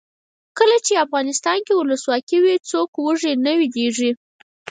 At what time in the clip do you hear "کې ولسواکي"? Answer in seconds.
1.65-2.37